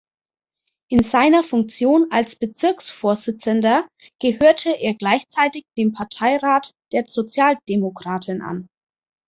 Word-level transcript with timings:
In 0.89 1.03
seiner 1.03 1.43
Funktion 1.43 2.07
als 2.09 2.35
Bezirksvorsitzender 2.35 3.87
gehörte 4.19 4.71
er 4.71 4.95
gleichzeitig 4.95 5.63
dem 5.77 5.93
Parteirat 5.93 6.71
der 6.91 7.05
Sozialdemokraten 7.07 8.41
an. 8.41 8.67